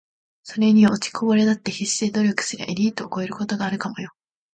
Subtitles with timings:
[0.55, 0.89] ｢それによ……
[0.93, 4.09] 落ちこぼれだって必死で努力すりゃエリートを超えることがあるかもよ｣